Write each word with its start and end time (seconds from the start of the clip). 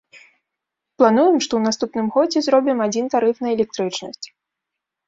Плануем, 1.01 1.35
што 1.47 1.53
ў 1.55 1.61
наступным 1.67 2.07
годзе 2.17 2.39
зробім 2.49 2.77
адзіны 2.87 3.07
тарыф 3.17 3.37
на 3.47 3.55
электрычнасць. 3.55 4.27